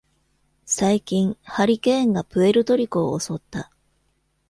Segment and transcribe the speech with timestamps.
[0.65, 3.69] 最近、ハリケーンがプエルトリコを襲った。